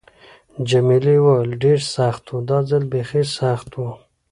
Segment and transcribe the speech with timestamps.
[0.69, 3.81] جميلې وويل:: ډېر سخت و، دا ځل بیخي سخت و.